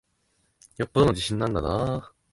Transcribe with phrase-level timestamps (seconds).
[0.77, 2.11] よっぽどの自信なんだなぁ。